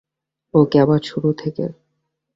ওকে, 0.53 0.77
আবার 0.79 1.01
শুরু 1.03 1.29
থেকে। 1.33 1.65